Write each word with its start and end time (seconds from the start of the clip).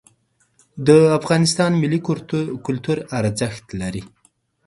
د 0.87 0.89
افغانستان 1.19 1.71
ملي 1.81 1.99
کلتور 2.67 2.97
ارزښت 3.19 3.65
لري. 3.81 4.03